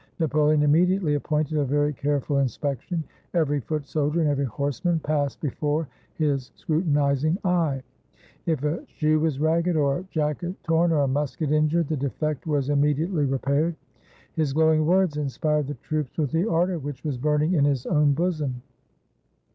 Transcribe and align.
Napoleon 0.17 0.63
immediately 0.63 1.13
appointed 1.13 1.59
a 1.59 1.63
very 1.63 1.93
careful 1.93 2.37
inspec 2.37 2.81
tion. 2.81 3.03
Every 3.35 3.59
foot 3.59 3.85
soldier 3.85 4.19
and 4.21 4.29
every 4.29 4.45
horseman 4.45 4.97
passed 4.99 5.39
before 5.39 5.87
his 6.15 6.49
scrutinizing 6.55 7.37
eye. 7.45 7.83
If 8.47 8.63
a 8.63 8.83
shoe 8.87 9.19
was 9.19 9.39
ragged, 9.39 9.75
or 9.75 9.99
a 9.99 10.03
jacket 10.05 10.55
torn, 10.63 10.91
or 10.91 11.03
a 11.03 11.07
musket 11.07 11.51
injured, 11.51 11.87
the 11.87 11.97
defect 11.97 12.47
was 12.47 12.71
im 12.71 12.81
mediately 12.81 13.25
repaired. 13.25 13.75
His 14.33 14.53
glowing 14.53 14.87
words 14.87 15.17
inspired 15.17 15.67
the 15.67 15.75
troops 15.75 16.17
with 16.17 16.31
the 16.31 16.49
ardor 16.49 16.79
which 16.79 17.03
was 17.03 17.19
burning 17.19 17.53
in 17.53 17.65
his 17.65 17.85
own 17.85 18.13
bosom. 18.13 18.63